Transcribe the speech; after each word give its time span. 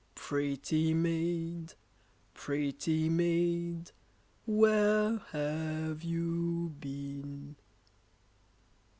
]Pretty 0.15 0.95
maid, 0.95 1.75
pretty 2.33 3.07
maid, 3.07 3.91
where 4.47 5.19
have 5.31 6.01
you 6.01 6.73
been? 6.79 7.55